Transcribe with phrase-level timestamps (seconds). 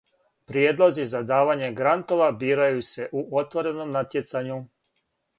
[0.51, 4.57] Приједлози за давање грантова бирају се у отвореном натјецању.